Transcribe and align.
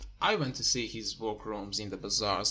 I 0.19 0.33
went 0.35 0.55
to 0.55 0.63
see 0.63 0.87
his 0.87 1.19
workrooms 1.19 1.79
in 1.79 1.91
the 1.91 1.95
bazaars. 1.97 2.39